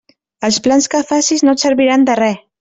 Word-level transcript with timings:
Els 0.47 0.57
plans 0.67 0.89
que 0.95 1.03
facis 1.13 1.47
no 1.49 1.57
et 1.59 1.67
serviran 1.67 2.09
de 2.11 2.19
res. 2.23 2.43